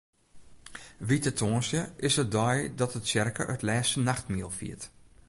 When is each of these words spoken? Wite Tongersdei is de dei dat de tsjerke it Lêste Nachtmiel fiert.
Wite 0.99 1.33
Tongersdei 1.35 1.89
is 2.07 2.13
de 2.17 2.27
dei 2.35 2.57
dat 2.77 2.91
de 2.93 3.01
tsjerke 3.05 3.43
it 3.53 3.61
Lêste 3.67 3.97
Nachtmiel 4.07 4.51
fiert. 4.59 4.83